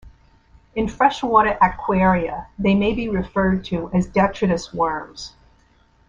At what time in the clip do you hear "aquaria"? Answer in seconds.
1.61-2.47